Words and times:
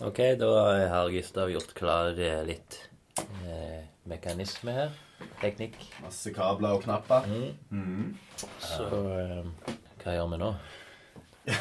Ok, 0.00 0.16
da 0.38 0.48
har 0.88 1.10
Gustav 1.10 1.50
gjort 1.52 1.74
klar 1.76 2.16
eh, 2.20 2.40
litt 2.48 2.76
eh, 3.44 3.82
mekanisme 4.08 4.72
her. 4.72 4.94
Teknikk. 5.42 5.76
Masse 6.00 6.32
kabler 6.32 6.78
og 6.78 6.84
knapper. 6.86 7.26
Mm. 7.28 7.50
Mm. 7.70 8.14
Så 8.64 8.86
eh, 9.20 9.74
hva 10.00 10.14
gjør 10.16 10.30
vi 10.32 10.38
nå? 10.40 10.50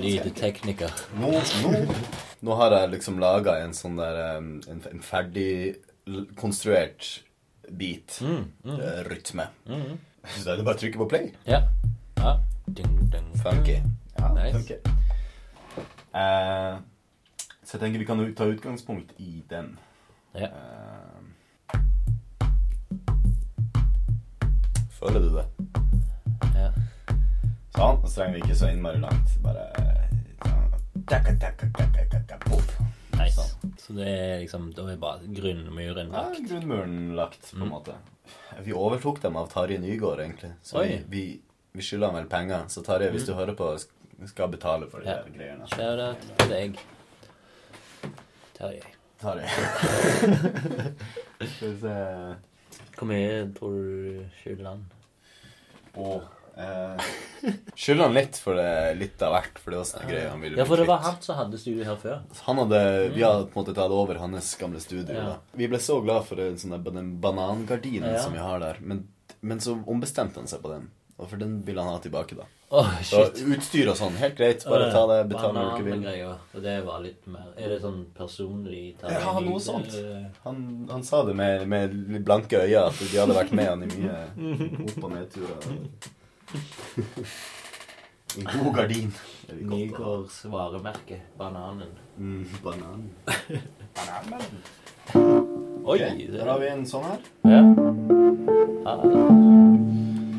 Lydtekniker. 0.00 0.94
Nå, 1.18 1.32
nå, 1.64 1.72
nå 2.46 2.58
har 2.62 2.76
jeg 2.78 2.92
liksom 2.94 3.18
laga 3.22 3.56
en 3.64 3.74
sånn 3.76 3.98
der 3.98 4.20
En, 4.36 4.52
en 4.70 5.02
ferdig 5.02 5.50
konstruert 6.38 7.24
beat. 7.70 8.20
Mm, 8.22 8.46
mm, 8.66 8.78
eh, 8.78 9.02
rytme. 9.10 9.50
mm. 9.66 9.98
Så 10.30 10.44
da 10.44 10.52
er 10.54 10.60
det 10.60 10.64
bare 10.66 10.76
å 10.76 10.80
trykke 10.84 11.00
på 11.00 11.10
play. 11.10 11.30
Ja. 11.48 11.62
ja. 12.20 12.36
Ding, 12.68 12.98
ding. 13.10 13.30
Funky. 13.42 13.80
Ja, 14.18 14.30
Nice. 14.36 14.52
funky. 14.58 14.76
Eh, 16.14 16.78
så 17.62 17.76
jeg 17.76 17.80
tenker 17.84 17.98
vi 18.02 18.04
kan 18.08 18.34
ta 18.34 18.44
utgangspunkt 18.50 19.12
i 19.18 19.42
den. 19.48 19.78
Ja. 20.34 20.46
Eh, 20.46 21.20
føler 24.98 25.20
du 25.24 25.30
det? 25.34 25.44
Ja. 26.56 26.70
Sånn. 27.76 28.00
Så 28.04 28.14
trenger 28.16 28.34
vi 28.36 28.42
ikke 28.44 28.58
så 28.58 28.70
innmari 28.72 29.00
langt. 29.02 29.36
Bare 29.44 29.68
sånn, 30.42 30.74
takka, 31.08 31.34
takka, 31.40 31.70
takka, 31.76 32.20
takka. 32.28 32.60
Nice. 33.20 33.36
Sånn. 33.36 33.74
Så 33.80 33.94
det 33.96 34.08
er 34.08 34.38
liksom 34.42 34.70
Da 34.76 34.86
er 34.92 34.96
bare 35.00 35.28
grunnmuren 35.34 36.10
lagt? 36.12 36.40
Ja, 36.40 36.46
grunnmuren 36.50 37.14
lagt, 37.18 37.40
på 37.50 37.56
en 37.56 37.68
Mm. 37.68 37.72
måte. 37.72 37.94
Vi 38.62 38.72
overtok 38.72 39.20
dem 39.22 39.36
av 39.36 39.48
Tarjei 39.52 39.78
Nygaard, 39.78 40.20
egentlig. 40.20 40.52
Så 40.62 40.82
vi, 40.82 40.94
Oi. 40.96 41.04
vi, 41.08 41.40
vi 41.74 41.82
skylder 41.82 42.06
ham 42.06 42.14
vel 42.16 42.26
penger. 42.26 42.64
Så 42.68 42.82
Tarjei, 42.84 43.10
hvis 43.10 43.22
Mm. 43.22 43.26
du 43.26 43.34
hører 43.34 43.54
på, 43.56 43.84
skal 44.28 44.48
betale 44.52 44.86
for 44.90 45.00
de 45.00 45.06
Ja. 45.08 45.22
der 45.22 45.30
greiene. 45.38 45.66
Shout-out 45.68 46.16
til 46.38 46.48
deg. 46.48 46.78
Terje. 48.58 48.82
Tarjei. 49.20 49.48
Skal 51.44 51.68
vi 51.68 51.80
se 51.80 51.94
Hvor 52.96 53.08
mye 53.08 53.40
tror 53.56 53.74
du 53.76 54.22
skylder 54.40 54.66
han? 54.70 54.82
Å 56.00 56.14
eh, 56.56 57.10
Skylder 57.74 58.04
han 58.06 58.16
litt 58.16 58.38
for 58.40 58.56
det 58.56 58.70
litt 59.00 59.20
av 59.26 59.34
hvert, 59.34 59.58
for 59.60 59.74
det 59.74 59.80
var 59.82 59.88
sånn 59.90 60.04
en 60.06 60.12
greie 60.12 60.30
han 60.30 60.40
ville 60.44 60.60
Ja, 60.60 60.66
for 60.68 60.80
det 60.80 60.86
var 60.88 61.02
han 61.04 61.18
som 61.24 61.36
hadde 61.40 61.60
studio 61.60 61.84
her 61.88 61.98
før. 62.00 62.22
Han 62.46 62.62
hadde, 62.62 62.80
Vi 63.16 63.24
hadde 63.24 63.48
på 63.50 63.56
en 63.56 63.60
måte 63.64 63.76
tatt 63.76 63.92
over 63.96 64.20
hans 64.22 64.54
gamle 64.60 64.80
studio. 64.80 65.16
Ja. 65.16 65.26
Da. 65.34 65.36
Vi 65.60 65.68
ble 65.72 65.80
så 65.84 65.98
glad 66.04 66.24
for 66.28 66.40
den, 66.40 66.56
den 66.88 67.12
banangardinen 67.20 68.14
Ja. 68.16 68.22
som 68.24 68.32
vi 68.36 68.40
har 68.44 68.60
der. 68.64 68.80
Men, 68.80 69.04
men 69.40 69.60
så 69.60 69.76
ombestemte 69.84 70.40
han 70.40 70.48
seg 70.48 70.62
på 70.64 70.72
den. 70.72 70.88
Og 71.20 71.28
for 71.28 71.36
den 71.36 71.58
vil 71.66 71.76
han 71.76 71.88
ha 71.92 71.98
tilbake, 72.00 72.32
da. 72.38 72.46
Åh, 72.72 72.90
Så 73.04 73.18
utstyr 73.52 73.90
og 73.92 73.96
sånn, 73.98 74.14
helt 74.16 74.36
greit. 74.38 74.62
Bare 74.64 74.86
ta 74.94 75.02
det, 75.10 75.18
betal 75.28 75.52
når 75.52 75.72
du 75.76 75.84
vil. 75.90 76.04
Og 76.54 76.62
det 76.64 76.76
var 76.86 77.02
litt 77.04 77.26
mer 77.28 77.50
Er 77.58 77.68
det 77.74 77.80
sånn 77.82 77.98
personlig 78.16 78.94
Terje 79.02 79.18
Ja, 79.20 79.34
noe 79.44 79.60
sånt. 79.60 79.92
Han, 80.46 80.62
han 80.88 81.02
sa 81.04 81.20
det 81.28 81.34
med, 81.36 81.66
med 81.68 82.24
blanke 82.24 82.62
øyne, 82.62 82.86
at 82.86 83.02
de 83.02 83.18
hadde 83.20 83.36
vært 83.36 83.52
med 83.52 83.68
han 83.68 83.84
i 83.84 83.90
mye 83.92 84.16
opp- 84.86 85.04
og 85.04 85.12
nedturer. 85.12 85.60
En 88.38 88.46
god 88.54 88.72
gardin. 88.78 89.12
Nygaards 89.60 90.44
varemerke. 90.46 91.20
Bananen. 91.38 91.92
Mm, 92.16 92.46
banan. 92.64 93.10
Bananen. 93.98 94.62
Oi! 95.84 95.98
Okay, 95.98 96.26
Der 96.30 96.46
har 96.46 96.58
vi 96.62 96.68
en 96.70 96.86
sånn 96.86 97.04
her. 97.10 97.20
Ja. 97.50 97.60
Ah, 98.86 99.02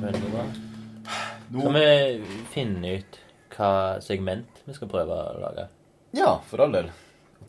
Veldig 0.02 0.30
bra. 0.32 0.46
Nå- 1.52 1.62
Kan 1.66 1.74
vi 1.74 2.24
finne 2.54 2.94
ut 3.00 3.20
hva 3.58 3.72
segment 4.02 4.62
vi 4.66 4.74
skal 4.74 4.88
prøve 4.92 5.12
å 5.12 5.40
lage? 5.42 5.68
Ja, 6.16 6.38
for 6.48 6.62
all 6.64 6.72
del. 6.72 6.90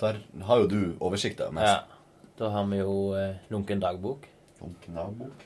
Der 0.01 0.19
har 0.49 0.59
jo 0.63 0.67
du 0.67 0.81
oversikta 1.01 1.51
mest. 1.55 1.67
Ja. 1.67 1.85
Da 2.39 2.49
har 2.51 2.65
vi 2.67 2.79
jo 2.81 3.13
eh, 3.15 3.37
lunken 3.53 3.81
dagbok. 3.83 4.27
Lunken 4.63 4.95
dagbok. 4.99 5.45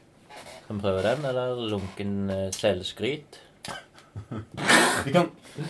Skal 0.65 0.77
vi 0.77 0.83
prøve 0.83 1.03
den, 1.05 1.25
eller 1.29 1.61
lunken 1.71 2.31
eh, 2.31 2.51
selvskryt? 2.57 3.41
Vi 5.05 5.13
kan 5.13 5.27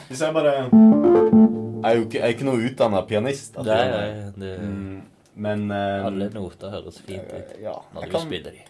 Hvis 0.06 0.21
jeg 0.22 0.34
bare 0.34 0.53
Jeg 0.55 1.91
er 1.91 1.97
jo 1.99 2.05
ikke, 2.06 2.19
jeg 2.21 2.22
er 2.22 2.34
ikke 2.37 2.47
noe 2.47 2.62
utdanna 2.69 3.00
pianist. 3.09 3.56
Nei, 3.59 3.81
nei, 3.91 4.31
det, 4.39 4.53
Mm, 4.62 5.03
men 5.43 5.65
eh, 5.75 6.05
alle 6.06 6.28
noter 6.33 6.71
høres 6.72 7.00
fint 7.05 7.27
ut 7.33 7.56
Ja. 7.60 7.75
når 7.94 8.06
du 8.06 8.10
kan, 8.15 8.21
spiller 8.25 8.55
de. 8.55 8.62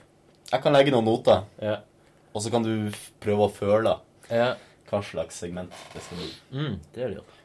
jeg 0.52 0.62
kan 0.64 0.72
legge 0.74 0.90
noen 0.94 1.04
noter, 1.06 1.44
Ja. 1.62 1.76
og 2.34 2.42
så 2.42 2.50
kan 2.50 2.62
du 2.64 2.90
prøve 3.20 3.46
å 3.46 3.52
føle 3.52 3.92
ja. 4.30 4.52
hva 4.90 5.02
slags 5.02 5.38
segment 5.42 5.74
det 5.94 6.04
skal 6.04 6.22
bli. 6.22 6.30
Mm, 6.52 6.78
det 6.94 7.02
er 7.08 7.18
lurt. 7.18 7.42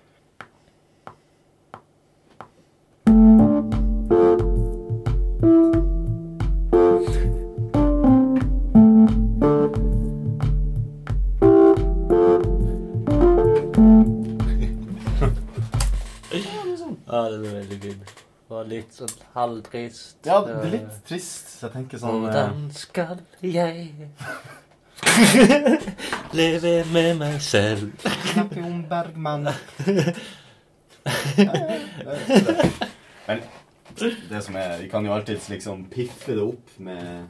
Ja, 17.12 17.25
det 17.28 17.36
er 17.36 17.56
veldig 17.59 17.78
fint. 17.81 18.12
Var 18.52 18.68
litt 18.68 18.96
sånn 18.96 19.12
halvtrist. 19.34 20.18
Ja, 20.28 20.38
det 20.46 20.53
er 20.56 20.72
litt 20.78 20.96
trist, 21.08 21.50
så 21.58 21.68
jeg 21.68 21.74
tenker 21.75 22.00
sånn 22.00 22.24
eh, 22.24 22.31
Hvordan 22.31 22.63
skal 22.75 23.22
jeg 23.44 24.12
leve 26.39 26.84
med 26.94 27.17
meg 27.19 27.41
selv? 27.41 27.91
Snakke 28.31 28.63
om 28.66 28.84
Bergman. 28.89 29.47
Men 33.28 33.41
det 34.29 34.44
som 34.44 34.56
er 34.56 34.78
Vi 34.81 34.88
kan 34.91 35.06
jo 35.06 35.13
alltids 35.13 35.50
liksom 35.50 35.85
piffe 35.91 36.35
det 36.38 36.41
opp 36.41 36.69
med, 36.78 37.28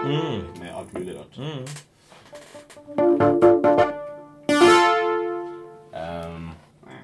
Mm. 0.00 0.44
med 0.60 0.70
alt 0.76 0.92
mulig 0.94 1.14
rart. 1.18 1.36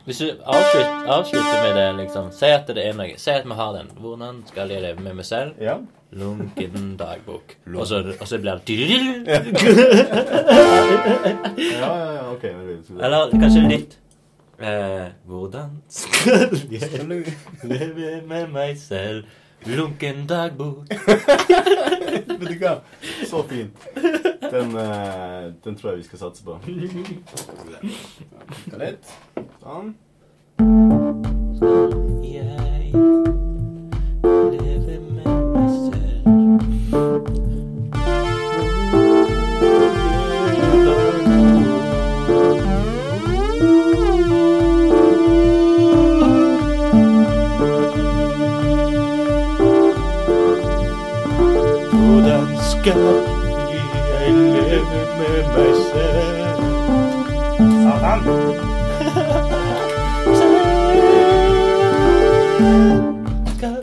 Hvis 0.06 0.18
du 0.22 0.26
avslutter, 0.44 1.06
avslutter 1.10 1.62
med 1.62 1.76
det, 1.76 1.86
liksom 2.04 2.28
Si 2.32 2.46
at 2.54 2.68
det 2.70 2.84
er 2.86 2.94
noe. 2.94 3.16
Si 3.18 3.30
at 3.32 3.46
vi 3.46 3.54
har 3.58 3.72
den. 3.74 3.88
Hvordan 3.98 4.42
skal 4.46 4.70
jeg 4.70 4.82
leve 4.84 5.02
med 5.02 5.14
meg 5.18 5.26
selv? 5.26 5.54
ja. 5.60 5.78
Lunken 6.16 6.96
dagbok. 7.00 7.56
Lunk. 7.66 7.80
Og 7.80 7.86
så, 7.90 7.98
og 8.20 8.28
så 8.30 8.38
blir 8.38 8.60
det 8.66 8.78
ja, 8.78 9.40
ja, 11.58 11.96
ja, 11.98 12.12
ja. 12.12 12.30
ok. 12.32 12.44
Eller 13.02 13.30
kanskje 13.34 13.64
litt 13.66 13.98
eh, 14.62 15.08
Hvordan 15.26 15.82
skal 15.88 16.54
jeg 16.70 17.34
leve 17.64 18.22
med 18.28 18.54
meg 18.54 18.78
selv? 18.78 19.26
Lunken 19.66 20.26
dagbok. 20.30 20.86
Vet 20.94 22.28
du 22.28 22.54
hva? 22.60 22.76
Så 23.26 23.42
fin. 23.50 23.72
Den, 24.46 24.76
eh, 24.78 25.52
den 25.64 25.76
tror 25.76 25.90
jeg 25.90 25.98
vi 25.98 26.06
skal 26.06 26.18
satse 26.22 26.44
på. 26.46 26.60
Litt. 28.78 29.16
Sånn. 29.66 29.88
Jeg 32.22 32.92
lever 34.52 35.00
med 35.10 35.26
meg 35.56 35.70
selv. 35.74 36.22
Hvordan 51.90 52.46
skal 52.70 53.02
jeg 53.74 54.30
leve 54.30 55.02
med 55.18 55.42
meg 55.58 55.74
selv? 55.90 56.26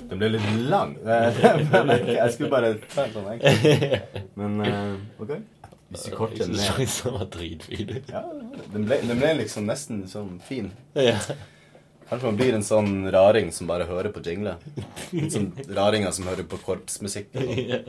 Den 0.09 0.19
ble 0.19 0.29
litt 0.35 0.49
lang. 0.69 0.91
Jeg 1.05 2.33
skulle 2.35 2.51
bare 2.51 2.75
ta 2.93 3.07
en 3.07 3.13
sånn 3.15 3.29
enkel. 3.33 3.97
Men 4.39 4.59
eh, 4.61 5.23
OK. 5.23 5.31
Hvis 5.93 6.03
du 6.09 6.13
korter 6.17 6.45
den 6.45 6.55
ned 6.57 6.77
Den 6.77 7.15
var 7.17 7.25
dritfin. 7.33 7.95
ja, 8.09 8.21
den, 8.73 8.85
ble, 8.85 8.95
den 9.05 9.17
ble 9.19 9.33
liksom 9.41 9.67
nesten 9.69 10.05
sånn 10.09 10.37
fin. 10.45 10.71
Ja. 10.97 11.17
Kanskje 12.09 12.27
man 12.29 12.37
blir 12.37 12.53
en 12.57 12.65
sånn 12.65 12.91
raring 13.13 13.49
som 13.55 13.69
bare 13.69 13.85
hører 13.89 14.11
på 14.13 14.21
jingler. 14.25 14.61
En 15.17 15.29
sånn 15.33 15.51
raringer 15.73 16.11
som 16.13 16.27
hører 16.29 16.45
på 16.49 16.59
korpsmusikk. 16.65 17.33
Leve 17.33 17.81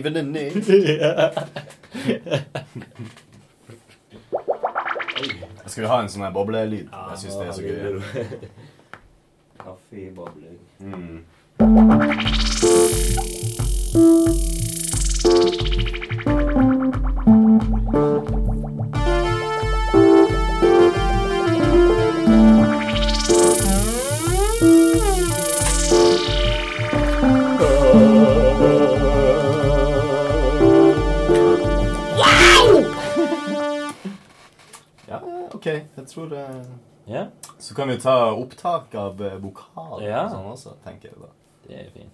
Må 0.00 0.08
det 0.14 0.24
ned. 0.26 0.52
Skal 5.66 5.82
vi 5.82 5.88
ha 5.88 6.00
en 6.02 6.08
sånn 6.12 6.24
her 6.26 6.32
boblelyd? 6.34 6.88
Jeg 6.92 7.18
syns 7.22 7.36
det 7.38 7.46
er 7.46 7.52
så 7.56 7.62
gøy. 7.64 8.00
Kaffe 9.62 9.96
i 9.96 10.10
bobling. 10.12 10.58
Mm. 10.82 11.21
Så 37.72 37.76
kan 37.78 37.88
vi 37.88 37.96
ta 37.96 38.14
opptak 38.36 38.94
av 39.00 39.22
eh, 39.24 39.38
vokal 39.40 40.02
Ja. 40.04 40.26
og 40.26 40.30
sånn 40.34 40.48
også, 40.52 40.72
tenker 40.84 41.08
jeg 41.08 41.16
da. 41.22 41.28
det 41.64 41.78
er 41.80 41.86
fint. 41.94 42.12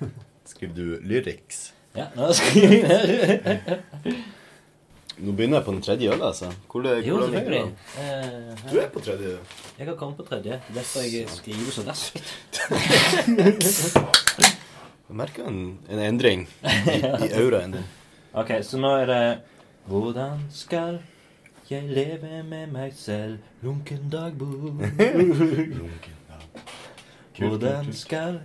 Skriver 0.48 0.74
du 0.78 1.00
lyrics? 1.04 1.58
Ja, 1.92 2.06
nå 2.16 2.30
skriver 2.32 2.72
jeg 2.72 3.40
ned. 3.44 4.22
Nå 5.18 5.34
begynner 5.36 5.58
jeg 5.58 5.66
på 5.66 5.72
den 5.74 5.82
tredje 5.84 6.12
øla, 6.14 6.30
altså. 6.30 6.48
Hvor 6.70 6.80
det, 6.86 6.94
Jo, 7.04 7.18
hvordan 7.18 7.34
ligger 7.34 7.50
du? 7.50 7.58
Eh, 8.00 8.64
Du 8.72 8.78
er 8.80 8.88
på 8.94 9.00
tredje. 9.04 9.34
Jeg 9.76 9.86
har 9.90 9.96
kommet 10.00 10.16
på 10.16 10.24
tredje. 10.30 10.60
Derfor 10.72 11.04
jeg 11.04 11.28
skriver 11.28 11.76
så 11.76 11.84
raskt. 11.90 12.24
Jeg 15.08 15.16
merker 15.20 15.44
en, 15.48 15.60
en 15.90 15.98
endring 16.08 16.48
i, 16.64 16.96
i 17.02 17.30
auraen 17.42 17.76
din. 17.76 17.86
Ok, 18.32 18.54
så 18.64 18.80
nå 18.80 18.94
er 19.02 19.06
det 19.12 19.22
Hvordan 19.88 20.42
skal 20.52 21.02
jeg 21.70 21.88
lever 21.88 22.42
med 22.42 22.66
meg 22.66 22.92
selv? 22.94 23.38
Lunken 23.62 24.12
dagbok. 24.12 24.74
Hvordan 27.38 27.92
skal 27.92 28.40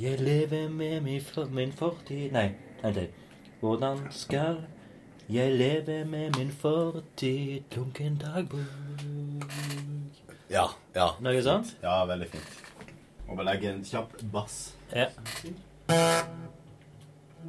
jeg 0.00 0.20
leve 0.20 0.68
med 0.68 1.00
min, 1.00 1.20
for, 1.20 1.44
min 1.44 1.72
fortid 1.72 2.32
Nei, 2.32 2.50
nei 2.82 2.92
til. 2.92 3.08
Hvordan 3.60 3.98
skal 4.10 4.56
jeg 5.28 5.52
leve 5.52 6.04
med 6.04 6.30
min 6.38 6.50
fortid? 6.50 7.60
Lunken 7.76 8.16
dagbok. 8.16 9.52
Ja, 10.50 10.64
ja. 10.94 11.06
Noe 11.20 11.42
sånt? 11.42 11.76
Ja, 11.82 12.04
veldig 12.06 12.30
fint. 12.30 12.64
Må 13.28 13.34
bare 13.34 13.52
legge 13.52 13.74
en 13.74 13.84
kjapp 13.84 14.16
bass. 14.32 14.74
Ja. 14.94 15.06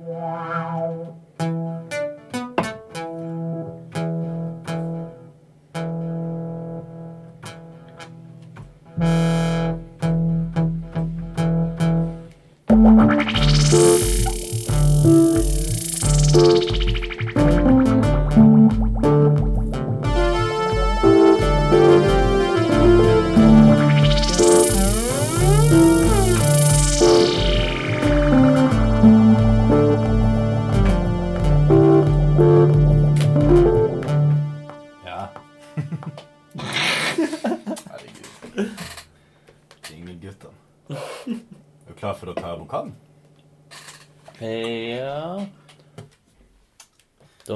ja. 0.07 2.05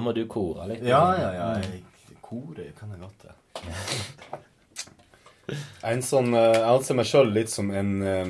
Da 0.03 0.07
må 0.09 0.11
du 0.17 0.25
kore 0.27 0.65
litt. 0.67 0.81
Ja, 0.83 1.15
ja, 1.15 1.29
ja. 1.31 1.43
Jeg, 1.63 1.79
kore 2.19 2.65
kan 2.75 2.91
jeg 2.91 2.99
godt 2.99 3.23
en 5.91 6.01
sånn 6.03 6.33
eh, 6.35 6.57
Jeg 6.57 6.71
anser 6.73 6.95
meg 6.97 7.05
sjøl 7.07 7.31
litt 7.35 7.49
som 7.51 7.71
en 7.71 7.91
eh, 8.03 8.25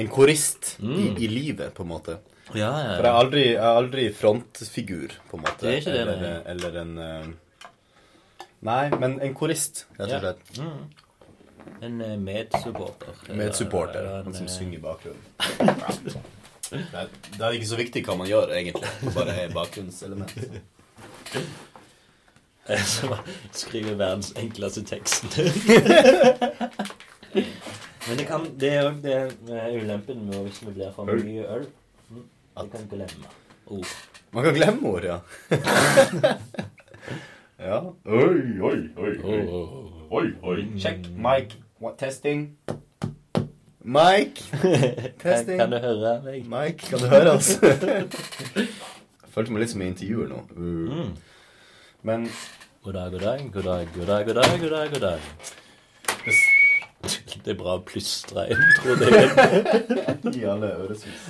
En 0.00 0.08
korist 0.12 0.78
i, 0.80 1.10
i 1.10 1.28
livet, 1.28 1.74
på 1.76 1.82
en 1.84 1.90
måte. 1.90 2.16
Ja, 2.54 2.70
ja, 2.70 2.94
For 2.94 3.04
jeg 3.04 3.10
er 3.10 3.18
aldri, 3.18 3.42
jeg 3.50 3.58
er 3.58 3.80
aldri 3.82 4.04
frontfigur, 4.16 5.12
på 5.28 5.36
en 5.36 5.42
måte. 5.44 5.66
Det 5.66 5.72
er 5.74 5.78
ikke 5.82 5.94
det, 5.98 6.02
eller, 6.06 6.20
nei. 6.24 6.40
eller 6.54 6.72
en 6.86 6.92
eh, 7.04 7.28
Nei, 8.70 8.84
men 9.02 9.20
en 9.24 9.34
korist, 9.36 9.74
rett 9.98 10.16
og 10.16 10.20
slett. 10.24 10.42
Mm. 10.56 10.82
En 11.84 11.94
eh, 12.06 12.16
medsupporter. 12.30 13.12
Medsupporter. 13.36 14.02
Han 14.16 14.32
som 14.40 14.48
eh, 14.48 14.54
synger 14.56 14.76
i 14.80 14.82
bakgrunnen. 14.88 15.24
Det, 16.70 16.80
er, 16.94 17.08
det 17.34 17.40
er 17.46 17.56
ikke 17.56 17.70
så 17.70 17.78
viktig 17.80 18.02
hva 18.06 18.14
man 18.20 18.28
gjør, 18.30 18.52
egentlig. 18.54 18.90
Det 19.00 19.14
bare 19.14 19.34
er 19.42 19.54
bakgrunnselement. 19.54 20.34
Som 22.86 23.14
skriver 23.56 23.96
verdens 23.98 24.30
enkleste 24.38 24.84
tekst. 24.86 25.38
Men 28.08 28.18
det, 28.18 28.26
kan, 28.26 28.46
det 28.60 28.70
er 28.74 28.86
òg 28.88 29.02
det 29.04 29.16
eh, 29.50 29.82
ulempen 29.82 30.22
med 30.26 30.38
hvis 30.46 30.62
vi 30.64 30.70
blir 30.74 30.92
for 30.94 31.04
mye 31.10 31.44
øl. 31.56 31.66
Mm. 32.10 32.24
Det 32.60 32.70
kan 32.72 32.86
glemme 32.90 33.26
ord. 33.66 33.86
Man 34.32 34.44
kan 34.46 34.54
glemme 34.54 34.88
ord, 34.88 35.04
ja. 35.04 35.18
ja. 37.70 37.78
Oi, 38.06 38.40
oi, 38.70 38.78
oi. 38.96 39.12
Oi, 40.10 40.26
oi. 40.42 40.64
Sjekk. 40.78 40.98
mic, 41.14 41.46
What, 41.80 41.98
testing. 41.98 42.56
Mike. 43.90 44.38
Testing. 45.22 45.58
kan 45.58 45.70
du 45.72 45.78
høre 45.82 46.20
meg? 46.22 46.44
Mike, 46.46 46.86
kan 46.86 46.98
du 47.02 47.06
høre 47.10 47.32
oss? 47.32 47.48
Jeg 48.54 48.68
følte 49.34 49.50
meg 49.54 49.60
litt 49.64 49.72
som 49.72 49.82
i 49.82 49.86
intervjuer 49.90 50.28
nå. 50.30 50.38
Uh. 50.54 50.60
Mm. 50.94 51.10
Men 52.06 52.20
God 52.84 52.94
dag, 52.94 53.10
god 53.12 53.20
dag, 53.24 53.40
god 53.54 53.62
dag, 53.66 53.86
god 53.94 54.06
dag, 54.06 54.26
god 54.28 54.34
dag, 54.38 54.60
god 54.60 54.70
dag, 54.70 54.90
god 54.94 55.00
dag. 55.00 55.20
Det 57.40 57.54
er 57.54 57.56
bra 57.56 57.78
å 57.78 57.80
plystre 57.88 58.42
inn, 58.52 58.60
tror 58.76 59.00
jeg. 59.00 59.08
i 60.36 60.42
alle 60.44 60.68
øresus. 60.84 61.20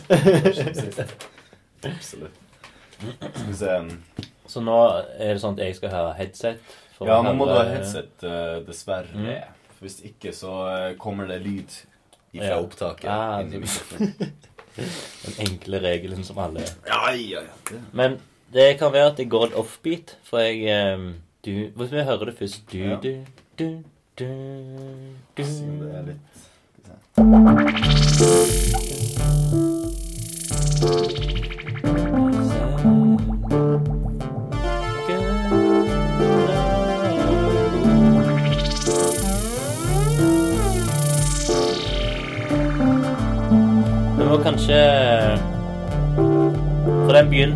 Absolutt. 1.86 2.34
Skal 2.98 3.46
vi 3.46 3.54
se 3.56 3.76
Så 4.50 4.58
nå 4.66 4.74
er 5.14 5.30
det 5.30 5.38
sånn 5.40 5.54
at 5.54 5.62
jeg 5.64 5.74
skal 5.78 5.90
ha 5.94 6.02
headset? 6.18 6.58
for 6.98 7.06
Ja, 7.08 7.22
nå 7.24 7.30
må 7.38 7.44
du 7.48 7.54
ha 7.54 7.62
headset, 7.70 8.10
eh, 8.26 8.58
dessverre. 8.66 9.14
Mm. 9.14 9.30
For 9.76 9.82
Hvis 9.86 9.98
ikke 10.10 10.30
så 10.36 10.52
eh, 10.74 10.90
kommer 11.00 11.24
det 11.30 11.38
lyd 11.46 11.70
fra 12.36 12.44
Ja. 12.46 12.58
opptaket. 12.60 13.50
Mikrofonen. 13.60 14.14
Den 15.26 15.34
enkle 15.50 15.80
regelen 15.82 16.24
som 16.24 16.38
alle 16.38 16.60
Ja, 16.86 17.10
ja, 17.12 17.40
ja. 17.42 17.78
Men 17.92 18.18
det 18.54 18.78
kan 18.78 18.92
være 18.92 19.10
at 19.10 19.16
det 19.16 19.28
går 19.30 19.46
en 19.46 19.54
offbeat, 19.54 20.16
for 20.24 20.38
jeg 20.38 20.94
um, 20.94 21.14
du, 21.44 21.50
Hvis 21.76 21.92
vi 21.92 22.02
hører 22.06 22.24
det 22.30 22.34
først 22.38 22.62
Du, 22.72 22.78
Ja. 22.78 22.96
du, 23.02 23.24
du, 23.58 23.82
du, 24.18 24.24
du 25.36 25.42
om 25.42 25.78
det 25.80 25.94
er 25.94 26.02
litt 26.06 26.26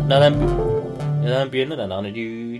Den 0.05 0.09
Når 0.09 0.19
den, 0.19 0.33
den 1.23 1.49
begynner, 1.49 1.75
den 1.75 1.89
der 1.89 2.01
du, 2.01 2.09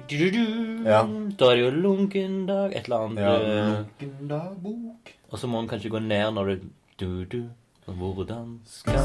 du, 0.09 0.17
du, 0.17 0.29
du, 0.31 0.45
Ja. 0.89 1.01
Da 1.39 1.45
er 1.45 1.55
det 1.55 1.61
jo 1.61 1.69
lunken 1.69 2.47
dag, 2.47 2.71
et 2.73 2.83
eller 2.85 2.97
annet. 2.97 3.21
Ja, 3.21 3.33
eh, 3.35 3.67
lunken 3.67 4.29
dagbok. 4.29 5.11
Og 5.29 5.39
så 5.39 5.47
må 5.47 5.59
den 5.61 5.69
kanskje 5.69 5.89
gå 5.93 5.99
ned 5.99 6.31
når 6.33 6.45
du 6.45 6.59
du, 6.99 7.25
du, 7.25 7.43
sånn, 7.85 7.97
Hvordan 7.99 8.59
skal 8.65 8.95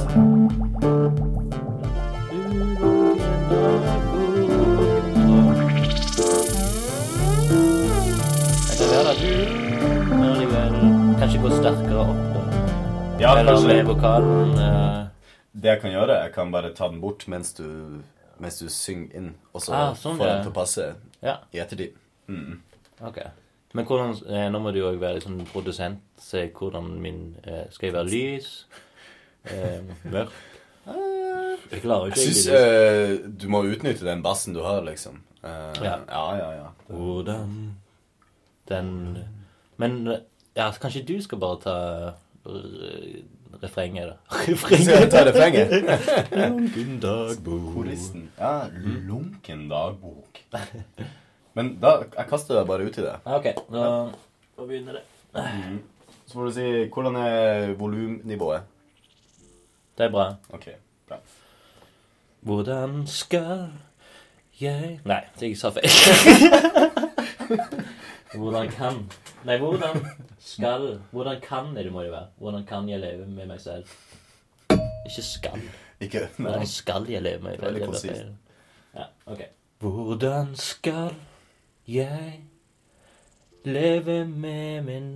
kanskje 11.21 11.43
gå 11.43 11.51
sterkere 11.59 12.07
opp, 12.07 12.25
da. 12.33 12.43
Ja, 13.21 13.37
Eller 13.37 13.61
med 13.69 13.85
vokalen 13.85 14.57
Uh... 14.57 15.07
Det 15.53 15.69
jeg 15.69 15.81
kan 15.83 15.91
gjøre, 15.91 16.15
jeg 16.25 16.33
kan 16.33 16.53
bare 16.53 16.71
ta 16.73 16.89
den 16.89 17.01
bort 17.03 17.27
mens 17.29 17.53
du, 17.53 17.65
mens 18.41 18.59
du 18.59 18.69
synger 18.73 19.15
inn, 19.21 19.31
og 19.53 19.63
så 19.63 19.73
Ah, 19.77 19.95
sånn, 19.95 20.17
får 20.19 20.27
den 20.33 20.43
til 20.47 20.51
å 20.53 20.57
passe 20.57 20.89
Ja, 21.23 21.37
i 21.53 21.59
ettertid. 21.63 21.95
Mm. 22.29 22.61
ok. 23.07 23.19
Men 23.75 23.87
hvordan 23.87 24.17
eh, 24.29 24.49
Nå 24.51 24.59
må 24.65 24.73
du 24.75 24.81
jo 24.81 24.89
òg 24.91 24.99
være 25.03 25.21
sånn 25.23 25.45
produsent. 25.53 26.01
Se 26.19 26.49
hvordan 26.57 26.89
min 27.03 27.37
eh, 27.45 27.67
Skal 27.71 27.87
jeg 27.91 27.95
være 27.95 28.11
lys? 28.11 28.49
Eh, 29.45 29.81
mørk? 30.11 30.33
Jeg 31.71 31.83
klarer 31.85 32.11
Jeg 32.11 32.19
syns 32.19 32.47
eh, 32.51 33.13
du 33.31 33.47
må 33.53 33.61
utnytte 33.69 34.05
den 34.05 34.23
bassen 34.25 34.55
du 34.57 34.63
har, 34.65 34.81
liksom. 34.83 35.21
Eh, 35.45 35.85
Ja. 35.85 35.99
ja, 36.09 36.25
ja. 36.41 36.51
ja. 36.59 36.69
Hvordan 36.89 37.77
Den 38.69 38.91
Men 39.79 40.01
ja, 40.57 40.71
kanskje 40.83 41.05
du 41.07 41.21
skal 41.23 41.39
bare 41.39 41.61
ta 41.63 41.77
refrenget, 43.63 44.13
da. 44.13 44.41
Skal 44.57 44.79
jeg 44.95 45.11
ta 45.13 45.25
refrenget? 45.27 45.73
Lunken 46.33 46.97
dagbok. 47.03 47.75
Koristen. 47.75 48.29
Ja, 48.39 48.69
lunken 49.07 49.69
dagbok. 49.71 50.43
Men 51.55 51.75
da 51.83 51.97
Jeg 52.17 52.27
kaster 52.31 52.61
deg 52.61 52.67
bare 52.71 52.87
uti 52.87 53.03
det. 53.03 53.17
Ja, 53.27 53.39
OK, 53.39 53.49
da 53.73 53.87
da 54.61 54.67
begynner 54.69 54.93
det. 54.93 55.03
Så 56.27 56.35
får 56.37 56.45
du 56.45 56.53
si 56.53 56.67
hvordan 56.93 57.17
er 57.17 57.73
volumnivået. 57.81 58.63
Det 59.99 60.05
er 60.07 60.11
bra. 60.13 60.27
OK, 60.53 60.67
bra. 61.09 61.17
Hvordan 62.41 63.07
skal 63.07 63.71
jeg 64.61 64.99
Nei, 65.05 65.21
jeg 65.41 65.57
sa 65.57 65.71
feil. 65.73 65.89
hvordan 68.35 68.69
kan 68.71 69.11
Nei, 69.45 69.57
hvordan 69.59 70.07
skal 70.39 71.01
Hvordan 71.11 71.41
kan 71.41 71.77
er 71.77 71.83
det 71.83 71.93
må 71.93 72.03
det 72.03 72.13
være. 72.13 72.27
Hvordan 72.39 72.65
kan 72.67 72.89
jeg 72.89 73.01
leve 73.01 73.27
med 73.27 73.47
meg 73.47 73.61
selv? 73.61 73.85
Ikke 75.07 75.23
skal. 75.23 75.61
Ikke 76.01 76.21
Nei. 76.39 76.51
Hvordan 76.51 76.67
skal 76.67 77.07
jeg 77.11 77.23
leve 77.23 77.43
med 77.43 77.51
meg 77.59 77.63
Veldig 77.67 77.85
konsist. 77.87 78.07
feil. 78.13 78.35
Ja, 78.95 79.05
ok. 79.27 79.43
Hvordan 79.81 80.57
skal 80.57 81.15
jeg 81.89 82.41
leve 83.65 84.25
med 84.29 84.83
min 84.83 85.11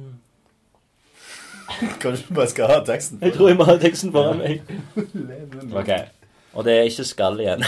Kanskje 2.00 2.28
du 2.28 2.34
bare 2.34 2.48
skal 2.48 2.66
ha 2.68 2.80
teksten? 2.84 3.18
Jeg 3.22 3.32
tror 3.34 3.48
jeg 3.48 3.56
må 3.56 3.64
ha 3.64 3.76
teksten 3.80 4.12
foran 4.12 4.38
meg. 4.38 4.62
Leve 5.14 5.62
med- 5.62 5.74
Ok. 5.80 5.90
Og 6.54 6.64
det 6.64 6.72
er 6.78 6.82
ikke 6.82 7.04
skal 7.04 7.40
igjen. 7.40 7.64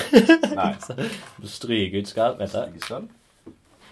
Nei. 0.54 0.74
Stryk 1.56 1.94
ut 2.02 2.08
skal. 2.08 2.36
Vent, 2.38 2.52
da. 2.52 3.00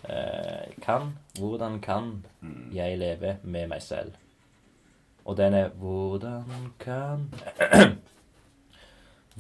Eh, 0.09 0.73
kan 0.85 1.15
Hvordan 1.39 1.81
kan 1.81 2.25
Mm. 2.41 2.71
jeg 2.75 2.99
leve 2.99 3.37
med 3.43 3.69
meg 3.69 3.83
selv? 3.83 4.13
Og 5.25 5.37
den 5.37 5.55
er 5.55 5.69
Hvordan 5.69 6.73
kan 6.79 7.31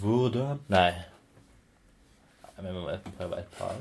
Hvordan 0.00 0.61
Nei. 0.68 0.92
Vi 2.62 2.71
må 2.73 2.85
prøve 3.18 3.38
et 3.38 3.49
par. 3.59 3.75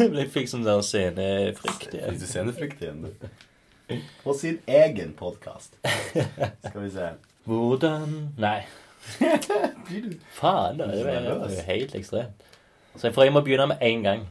Jeg 0.00 0.30
fikk 0.34 0.48
sånn 0.48 0.64
der 0.64 0.80
scenefrykt. 0.82 1.84
Fikk 1.84 1.94
igjen. 1.94 2.16
du 2.18 2.24
scenefrykt 2.26 2.82
igjen, 2.82 3.02
du? 3.04 3.96
På 4.24 4.32
sin 4.38 4.58
egen 4.70 5.12
podkast. 5.18 5.76
Skal 5.84 6.80
vi 6.86 6.90
se. 6.94 7.10
Hvordan 7.44 8.14
Nei. 8.40 8.62
Faen. 10.40 10.80
Det 10.80 10.88
er 11.04 11.28
jo 11.28 11.62
helt 11.68 11.94
ekstremt. 12.00 12.42
Så 12.96 13.06
jeg, 13.08 13.14
får, 13.14 13.24
jeg 13.28 13.32
må 13.36 13.40
begynne 13.46 13.66
med 13.74 13.84
én 13.86 14.02
gang. 14.08 14.24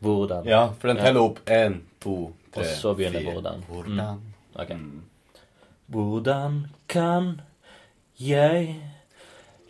Hvordan. 0.00 0.46
Ja, 0.46 0.68
for 0.78 0.88
den 0.88 0.96
teller 0.96 1.20
opp 1.26 1.40
én, 1.50 1.80
to, 2.00 2.32
tre, 2.54 2.60
Og 2.60 2.66
så 2.66 2.94
begynner 2.94 3.20
fire. 3.20 3.32
hvordan. 3.32 3.64
Hvordan? 3.68 4.20
Ok. 4.54 4.70
Mm. 4.70 5.02
Hvordan 5.88 6.66
kan 6.88 7.40
jeg 8.18 8.76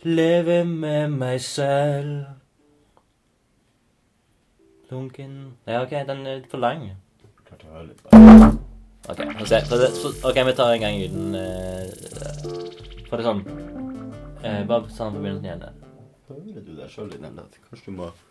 leve 0.03 0.65
med 0.65 1.07
meg 1.09 1.41
selv? 1.41 2.25
Lunken 4.91 5.53
Ja, 5.67 5.81
OK, 5.83 5.89
den 6.07 6.25
er 6.27 6.41
for 6.49 6.57
lang. 6.57 6.81
Litt. 7.87 8.01
OK, 9.09 9.17
se. 9.45 9.61
Få 9.65 9.77
se. 9.77 9.87
Så- 9.95 10.27
ok, 10.29 10.35
vi 10.45 10.53
tar 10.53 10.73
en 10.73 10.79
gang 10.81 10.95
uten 11.03 11.35
uh, 11.35 11.85
For 13.09 13.17
det 13.17 13.25
sånn 13.25 13.43
uh, 14.45 14.63
Bare 14.67 14.89
sånn 14.89 15.13
på 15.13 15.21
begynnelsen 15.21 15.45
igjen. 15.45 15.63
Hører 16.29 16.65
du 16.65 16.73
deg 16.77 16.89
sjøl 16.89 17.13
i 17.13 17.21
den? 17.21 17.35
der? 17.37 17.61
Kanskje 17.69 17.85
du 17.85 17.95
må 17.97 18.09
litt? 18.09 18.25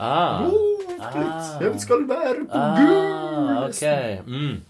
Ah. 0.00 0.48
Ah. 1.00 1.16
Jeg 1.60 1.80
skal 1.80 2.08
være 2.08 2.46
på 2.48 2.58
Ah, 2.58 2.78
gul. 2.80 3.68
OK. 3.68 3.82
Mm. 4.26 4.62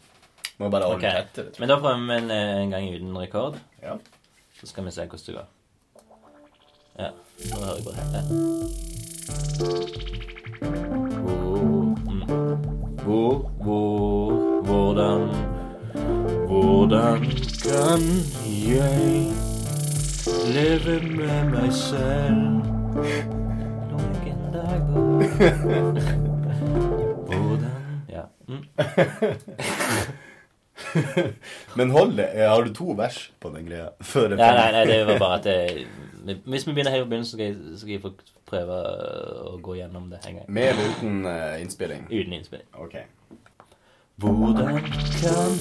Må 0.59 0.69
bare 0.69 0.83
holde 0.83 0.97
okay. 0.97 1.23
tett. 1.35 1.61
Men 1.61 1.69
da 1.69 1.79
prøver 1.79 1.97
vi 2.07 2.17
en, 2.19 2.31
eh, 2.31 2.63
en 2.63 2.71
gang 2.71 2.95
uten 2.95 3.19
rekord. 3.19 3.55
Ja. 3.83 3.95
Så 4.61 4.67
skal 4.67 4.85
vi 4.85 4.91
se 4.91 5.07
hvordan 5.07 5.27
det 5.27 5.35
går. 5.35 5.45
Ja, 6.99 7.09
nå 7.51 7.57
hører 7.65 7.75
jeg 7.77 7.85
på 7.85 7.91
det. 7.91 7.99
Ja. 8.13 8.23
Hvor, 11.21 11.75
mm. 12.11 12.23
hvor, 13.05 13.35
hvor, 13.63 14.63
hvordan 14.63 15.21
Hvordan 16.47 17.21
kan 17.63 18.03
jeg 18.69 19.33
leve 20.55 21.01
med 21.17 21.45
meg 21.51 21.73
selv? 21.73 23.40
Ja. 28.09 28.25
Mm. 28.49 28.65
Men 31.77 31.91
hold 31.91 32.17
det. 32.17 32.27
Eh, 32.35 32.51
Har 32.51 32.63
du 32.63 32.75
to 32.75 32.93
vers 32.93 33.33
på 33.41 33.51
den 33.55 33.67
greia? 33.67 33.89
Før 34.01 34.29
Nei, 34.29 34.37
nei, 34.37 34.73
nei, 34.73 34.85
det 34.89 35.07
var 35.07 35.19
bare 35.19 35.39
at 35.39 35.47
jeg, 35.47 35.87
Hvis 36.45 36.67
vi 36.67 36.73
begynner 36.73 36.91
helt 36.91 37.05
på 37.05 37.09
begynnelsen, 37.09 37.39
skal 37.39 37.47
jeg, 37.47 37.57
så 37.57 37.79
skal 37.81 37.93
jeg 37.95 38.03
få 38.03 38.11
prøve 38.51 38.77
å 39.47 39.59
gå 39.63 39.75
gjennom 39.79 40.11
det 40.11 40.19
en 40.27 40.35
gang. 40.41 40.47
Med 40.49 40.69
eller 40.73 40.85
uten 40.97 41.27
uh, 41.27 41.61
innspilling? 41.63 42.03
Uten 42.11 42.33
innspilling. 42.37 42.67
Ok. 42.75 42.95
Hvordan 44.21 44.81
kan 45.21 45.53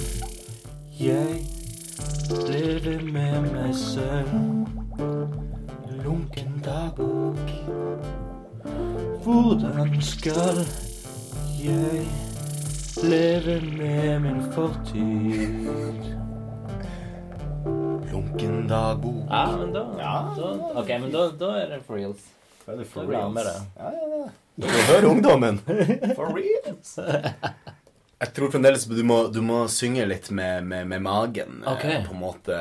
jeg 1.00 1.46
leve 2.50 2.98
med 3.12 3.42
meg 3.54 3.76
selv? 3.76 4.28
Lunken 6.04 6.62
dagbok. 6.66 7.40
Hvordan 9.24 10.02
skal 10.02 10.66
jeg 11.64 12.06
leve 13.04 13.56
med 13.78 14.20
min 14.24 14.42
fortid? 14.54 15.70
Lunken 18.12 18.68
dagbok. 18.70 19.26
Ja, 19.30 19.44
men 19.58 19.74
da, 19.76 19.84
Ja. 19.98 20.14
da 20.38 20.52
Ok, 20.82 20.88
men 21.02 21.12
da, 21.12 21.26
da 21.40 21.50
er 21.62 21.68
det 21.76 21.82
for 21.88 21.96
reals. 22.00 22.24
Er 22.68 22.78
det 22.78 22.88
for 22.88 23.02
Da 23.04 23.12
reals? 23.18 23.34
med 23.34 23.44
det. 23.46 23.58
Ja, 23.78 23.92
ja, 23.92 24.24
ja. 24.24 24.30
Du 24.60 24.68
hører 24.68 25.06
ungdommen. 25.08 25.60
For 26.18 26.34
reals. 26.36 26.98
Jeg 28.20 28.34
tror 28.36 28.50
fremdeles 28.52 28.84
du 28.86 29.04
må, 29.08 29.22
du 29.32 29.40
må 29.42 29.62
synge 29.72 30.04
litt 30.06 30.28
med, 30.36 30.64
med, 30.68 30.86
med 30.92 31.00
magen. 31.00 31.62
Okay. 31.68 32.02
På 32.08 32.14
en 32.14 32.20
måte. 32.20 32.58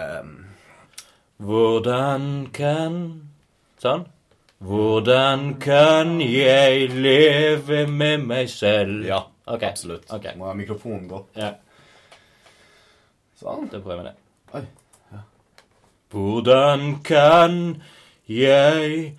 Hvordan 1.43 2.47
kan 2.55 3.01
Sånn. 3.83 4.07
Hvordan 4.59 5.61
kan 5.63 6.19
jeg 6.21 6.89
leve 6.91 7.87
med 7.87 8.19
meg 8.27 8.49
selv? 8.51 9.05
Ja, 9.07 9.21
Ok, 9.49 9.63
absolutt. 9.63 10.05
Okay. 10.13 10.35
Må 10.37 10.45
ha 10.51 10.53
mikrofonen 10.53 11.09
gå. 11.09 11.23
Ja, 11.37 11.53
Sånn. 13.39 13.69
da 13.71 13.79
prøver 13.81 14.03
vi 14.03 14.09
det. 14.09 14.15
Oi. 14.59 14.63
Hvordan 16.13 16.99
kan 17.05 17.83
jeg 18.29 19.15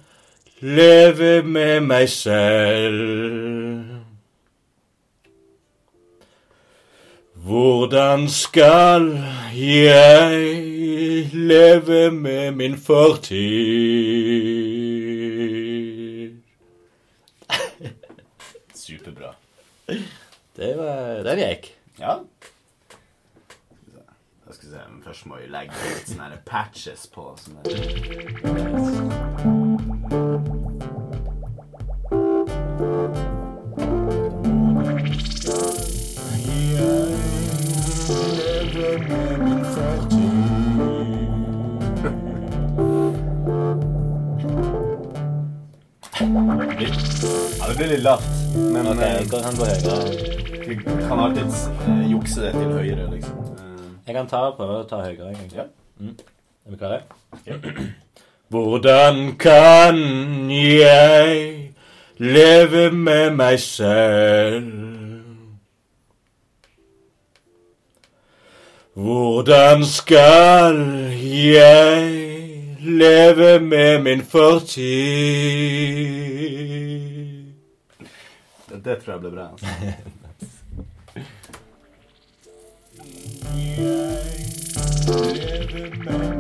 leve 0.60 1.42
med 1.44 1.82
meg 1.88 2.10
selv? 2.10 3.86
Hvordan 7.34 8.28
skal 8.30 9.18
jeg 9.56 11.32
leve 11.34 12.12
med 12.12 12.52
min 12.60 12.78
fortid? 12.78 14.79
Det 20.56 20.74
var 20.78 21.24
Den 21.24 21.40
gikk. 21.40 21.72
Ja. 22.00 22.20
Jeg 24.50 24.56
skal 24.56 24.70
se, 24.70 24.84
men 24.90 25.04
Først 25.06 25.26
må 25.30 25.38
vi 25.38 25.48
legge 25.52 25.74
litt 25.86 26.10
sånne 26.10 26.40
patches 26.46 27.06
på. 27.14 27.30
Sånne 27.38 27.62
Ja, 47.60 47.68
det 47.68 47.76
blir 47.78 47.88
litt 47.88 48.04
lavt. 48.04 48.39
Men 48.56 48.88
okay, 48.88 49.22
eh, 49.22 49.30
kan 49.30 49.56
gå 49.58 49.66
høyere. 49.66 51.08
kan 51.08 51.20
alltids 51.20 51.68
eh, 51.88 52.12
jukse 52.12 52.42
det 52.42 52.52
til 52.52 52.72
høyre, 52.74 53.12
liksom. 53.12 53.38
Jeg 54.08 54.16
kan 54.16 54.28
ta, 54.28 54.50
prøve 54.58 54.80
å 54.82 54.84
ta 54.90 54.96
høyere 55.04 55.30
en 55.30 55.36
gang. 55.36 55.50
Ja. 55.56 55.64
Mm. 56.00 56.16
Er 56.66 56.72
vi 56.72 56.78
klare? 56.78 57.02
Ja. 57.46 57.54
Hvordan 58.50 59.38
kan 59.38 59.96
jeg 60.50 61.74
leve 62.18 62.92
med 62.92 63.32
meg 63.38 63.60
selv? 63.60 64.72
Hvordan 68.94 69.86
skal 69.86 70.76
jeg 71.14 72.12
leve 72.82 73.60
med 73.60 74.02
min 74.02 74.26
fortid? 74.26 74.90
Det 78.84 78.96
tror 79.02 79.14
jeg 79.14 79.22
blir 79.22 79.32
bra. 79.32 79.48
Altså. 79.52 79.68
Så 85.06 86.39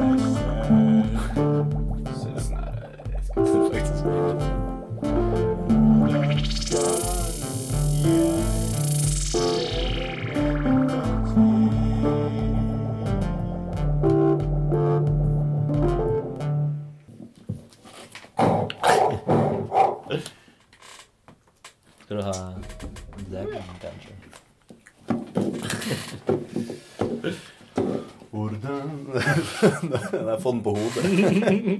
Jeg 28.63 30.37
får 30.41 30.51
den 30.51 30.63
på 30.63 30.71
hodet. 30.75 31.03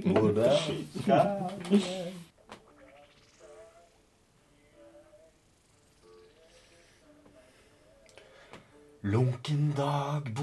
Hvordan 0.06 0.56
Lunken 9.02 9.72
dagbok. 9.76 10.40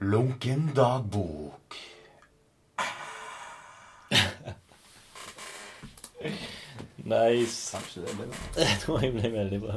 Lunken 0.00 0.70
dagbok. 0.74 1.61
Nice. 7.12 7.76
Kanskje 7.76 8.00
det 8.00 8.08
blir 8.16 8.26
bra. 8.26 8.36
Jeg 8.56 8.76
tror 8.80 9.00
jeg 9.00 9.12
ble 9.12 9.32
veldig 9.32 9.60
bra. 9.60 9.74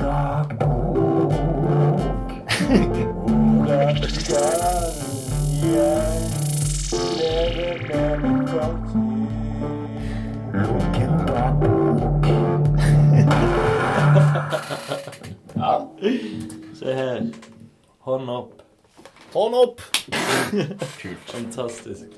Dagbok. 0.00 1.32
Se 16.74 16.94
her. 16.94 17.22
Hånd 17.98 18.30
opp. 18.30 18.63
Hånd 19.34 19.54
opp! 19.54 19.80
Kult. 21.02 21.18
Fantastisk. 21.26 22.06